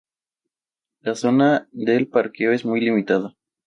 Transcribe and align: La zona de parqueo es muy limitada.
La 1.01 1.13
zona 1.13 1.69
de 1.71 2.03
parqueo 2.07 2.53
es 2.53 2.65
muy 2.65 2.81
limitada. 2.81 3.35